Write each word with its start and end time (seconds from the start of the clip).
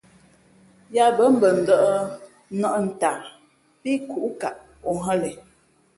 Yǎ 0.95 1.05
bᾱ 1.17 1.23
mbα 1.35 1.47
ndᾱʼ 1.59 1.83
nα̌ʼ 2.59 2.75
ntaa 2.87 3.17
pí 3.81 3.91
kǔʼkaʼ 4.09 4.55
ǒ 4.89 4.91
hᾱ 5.03 5.13
len. 5.21 5.37